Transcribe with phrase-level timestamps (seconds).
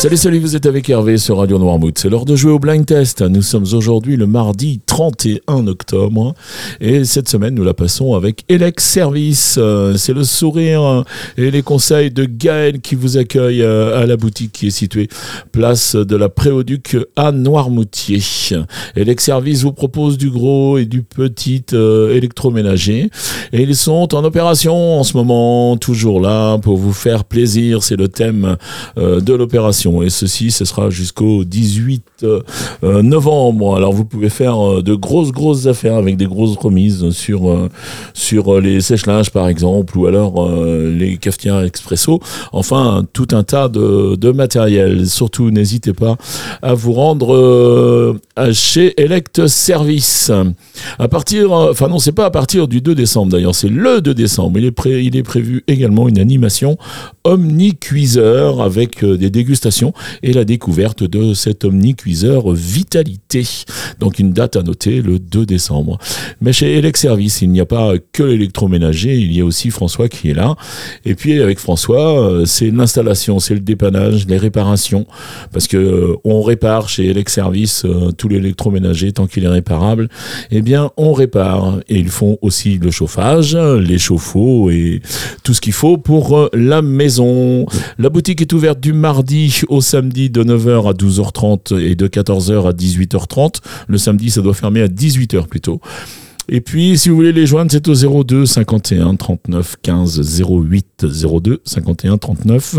[0.00, 1.98] Salut, salut, vous êtes avec Hervé sur Radio Noirmouth.
[1.98, 3.20] C'est l'heure de jouer au blind test.
[3.20, 6.32] Nous sommes aujourd'hui le mardi 31 octobre
[6.80, 9.58] et cette semaine nous la passons avec Elex Service.
[9.60, 11.04] Euh, c'est le sourire
[11.36, 15.08] et les conseils de Gaël qui vous accueille euh, à la boutique qui est située
[15.52, 18.22] place de la Préauduc à Noirmoutier.
[18.96, 23.10] Elex Service vous propose du gros et du petit euh, électroménager
[23.52, 27.82] et ils sont en opération en ce moment, toujours là pour vous faire plaisir.
[27.82, 28.56] C'est le thème
[28.96, 32.40] de l'opération et ceci, ce sera jusqu'au 18 euh,
[32.84, 33.76] euh, novembre.
[33.76, 37.68] Alors vous pouvez faire euh, de grosses, grosses affaires avec des grosses remises sur,
[38.14, 42.20] sur les sèche-linges par exemple, ou alors les cafetières expresso.
[42.52, 45.06] Enfin, tout un tas de, de matériel.
[45.06, 46.16] Surtout, n'hésitez pas
[46.62, 48.18] à vous rendre
[48.52, 50.30] chez Elect Service.
[50.98, 54.14] À partir, enfin non, c'est pas à partir du 2 décembre d'ailleurs, c'est le 2
[54.14, 54.58] décembre.
[54.58, 56.76] Il est, pré, il est prévu également une animation
[57.24, 59.79] omni-cuiseur avec des dégustations
[60.22, 63.46] et la découverte de cet omnicuiseur Vitalité.
[63.98, 65.98] Donc une date à noter le 2 décembre.
[66.40, 70.08] Mais chez Elex Service, il n'y a pas que l'électroménager, il y a aussi François
[70.08, 70.56] qui est là.
[71.04, 75.06] Et puis avec François, euh, c'est l'installation, c'est le dépannage, les réparations,
[75.52, 80.08] parce que euh, on répare chez Elex Service euh, tout l'électroménager tant qu'il est réparable.
[80.50, 85.02] Eh bien, on répare et ils font aussi le chauffage, les chauffe-eau et
[85.42, 87.66] tout ce qu'il faut pour la maison.
[87.98, 92.68] La boutique est ouverte du mardi au samedi de 9h à 12h30 et de 14h
[92.68, 93.56] à 18h30.
[93.88, 95.80] Le samedi, ça doit fermer à 18h plutôt.
[96.52, 101.06] Et puis, si vous voulez les joindre, c'est au 02 51 39 15 08
[101.42, 102.76] 02 51 39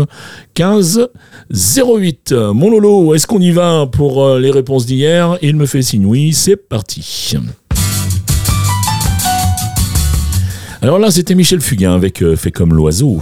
[0.52, 1.08] 15
[1.50, 2.34] 08.
[2.52, 5.38] Mon Lolo, est-ce qu'on y va pour euh, les réponses d'hier?
[5.40, 7.34] Il me fait signe oui, c'est parti.
[10.82, 13.20] Alors là, c'était Michel Fugain avec euh, Fait comme l'oiseau.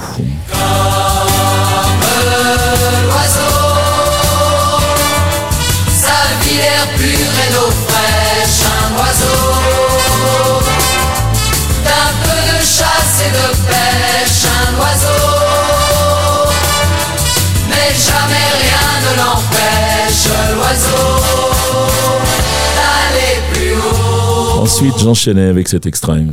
[24.80, 26.24] Ensuite, j'enchaînais avec cet extrait.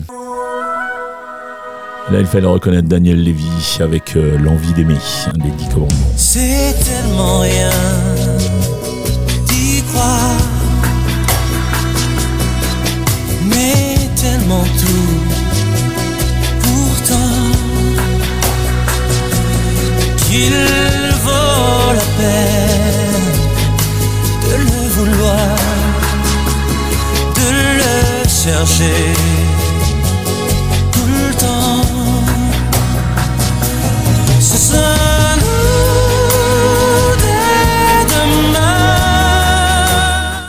[2.10, 3.50] Là, il fallait reconnaître Daniel Lévy
[3.82, 6.14] avec euh, L'envie d'aimer, un des dix commandements.
[6.16, 7.70] C'est tellement rien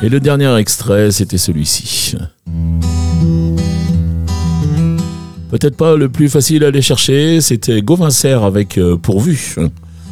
[0.00, 2.14] Et le dernier extrait, c'était celui-ci.
[5.50, 8.10] Peut-être pas le plus facile à aller chercher, c'était Gauvin
[8.44, 9.56] avec euh, Pourvu.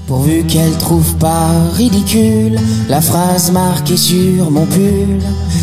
[0.06, 2.58] Pourvu qu'elle trouve pas ridicule
[2.88, 5.18] la phrase marquée sur mon pull.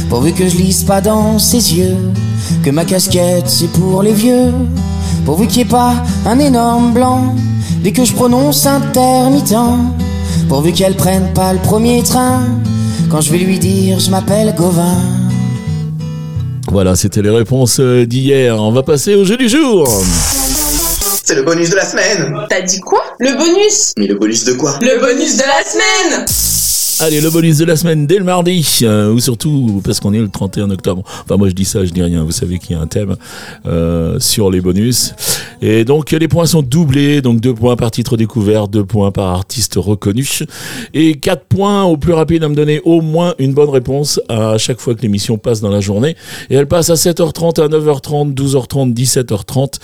[0.09, 1.97] Pourvu que je lise pas dans ses yeux
[2.61, 4.51] que ma casquette c'est pour les vieux.
[5.25, 5.95] Pourvu qu'il n'y ait pas
[6.25, 7.35] un énorme blanc
[7.83, 9.55] dès que je prononce intermittent.
[10.49, 12.41] Pourvu qu'elle prenne pas le premier train
[13.09, 14.97] quand je vais lui dire je m'appelle Gauvin.
[16.69, 18.61] Voilà, c'était les réponses euh, d'hier.
[18.61, 19.87] On va passer au jeu du jour.
[21.25, 22.35] C'est le bonus de la semaine.
[22.49, 23.01] T'as dit quoi?
[23.17, 23.93] Le bonus?
[23.97, 24.77] Mais le bonus de quoi?
[24.81, 26.25] Le bonus de la semaine
[26.99, 30.19] Allez, le bonus de la semaine dès le mardi, euh, ou surtout parce qu'on est
[30.19, 31.03] le 31 octobre.
[31.23, 32.23] Enfin, moi je dis ça, je dis rien.
[32.23, 33.15] Vous savez qu'il y a un thème
[33.65, 35.13] euh, sur les bonus.
[35.61, 39.29] Et donc les points sont doublés, donc deux points par titre découvert, deux points par
[39.29, 40.27] artiste reconnu,
[40.93, 44.57] et quatre points au plus rapide à me donner au moins une bonne réponse à
[44.57, 46.15] chaque fois que l'émission passe dans la journée.
[46.49, 49.79] Et elle passe à 7h30, à 9h30, 12h30, 17h30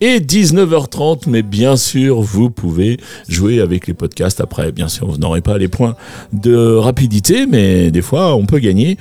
[0.00, 1.22] et 19h30.
[1.26, 2.98] Mais bien sûr, vous pouvez
[3.28, 4.72] jouer avec les podcasts après.
[4.72, 5.94] Bien sûr, vous n'aurez pas les points
[6.32, 8.96] de rapidité, mais des fois on peut gagner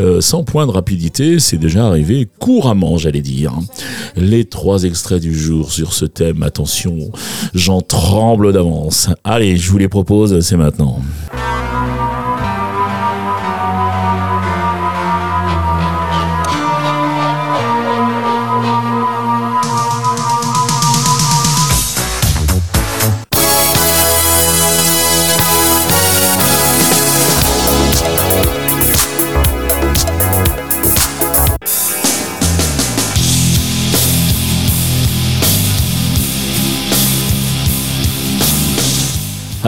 [0.00, 1.38] euh, sans 100 points de rapidité.
[1.38, 3.52] C'est déjà arrivé couramment, j'allais dire.
[4.16, 7.10] Les trois extraits du jour sur ce thème, attention,
[7.54, 9.08] j'en tremble d'avance.
[9.24, 11.00] Allez, je vous les propose, c'est maintenant.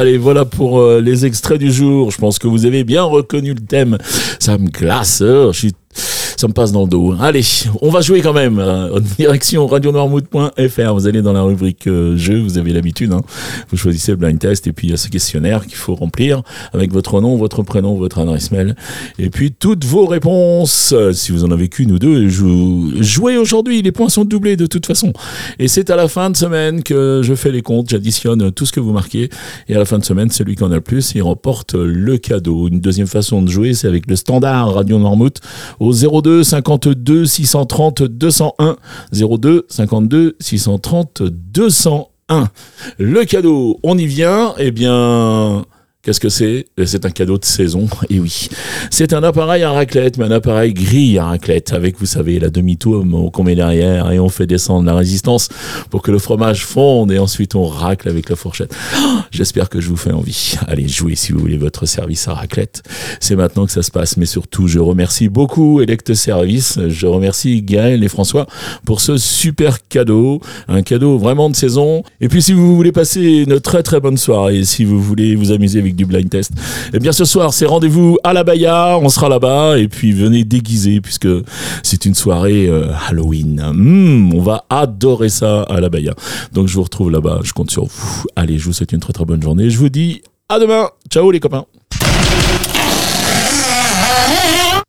[0.00, 2.10] Allez, voilà pour euh, les extraits du jour.
[2.10, 3.98] Je pense que vous avez bien reconnu le thème.
[4.38, 5.22] Ça me glace.
[6.40, 7.14] Ça me passe dans le dos.
[7.20, 7.42] Allez,
[7.82, 8.58] on va jouer quand même.
[8.58, 10.94] euh, direction radionoirmout.fr.
[10.94, 13.12] Vous allez dans la rubrique euh, jeu, vous avez l'habitude.
[13.12, 13.20] hein.
[13.70, 16.42] Vous choisissez le blind test et puis il y a ce questionnaire qu'il faut remplir
[16.72, 18.74] avec votre nom, votre prénom, votre adresse mail
[19.18, 20.94] et puis toutes vos réponses.
[21.12, 23.82] Si vous en avez qu'une ou deux, jou- jouez aujourd'hui.
[23.82, 25.12] Les points sont doublés de toute façon.
[25.58, 27.90] Et c'est à la fin de semaine que je fais les comptes.
[27.90, 29.28] J'additionne tout ce que vous marquez
[29.68, 32.16] et à la fin de semaine, celui qui en a le plus, il remporte le
[32.16, 32.68] cadeau.
[32.68, 35.40] Une deuxième façon de jouer, c'est avec le standard Radio Noirmouth
[35.80, 38.76] au 02 52 630 201
[39.12, 42.48] 02 52 630 201.
[42.98, 44.54] Le cadeau, on y vient.
[44.58, 45.64] Eh bien,
[46.02, 46.64] Qu'est-ce que c'est?
[46.78, 48.48] Eh, C'est un cadeau de saison, et oui.
[48.90, 52.48] C'est un appareil à raclette, mais un appareil gris à raclette, avec, vous savez, la
[52.48, 53.04] demi-tour
[53.34, 55.50] qu'on met derrière, et on fait descendre la résistance
[55.90, 58.74] pour que le fromage fonde, et ensuite on racle avec la fourchette.
[59.30, 60.54] J'espère que je vous fais envie.
[60.68, 62.82] Allez, jouez si vous voulez votre service à raclette.
[63.20, 67.60] C'est maintenant que ça se passe, mais surtout, je remercie beaucoup Elect Service, je remercie
[67.60, 68.46] Gaël et François
[68.86, 72.04] pour ce super cadeau, un cadeau vraiment de saison.
[72.22, 75.52] Et puis si vous voulez passer une très très bonne soirée, si vous voulez vous
[75.52, 76.52] amuser avec du blind test,
[76.92, 80.44] eh bien ce soir c'est rendez-vous à la Baïa, on sera là-bas et puis venez
[80.44, 81.28] déguiser puisque
[81.82, 83.62] c'est une soirée euh, Halloween.
[83.74, 86.14] Hmm, on va adorer ça à la Baïa.
[86.52, 88.24] Donc je vous retrouve là-bas, je compte sur vous.
[88.36, 89.70] Allez, je vous souhaite une très très bonne journée.
[89.70, 90.88] Je vous dis à demain.
[91.08, 91.64] Ciao les copains.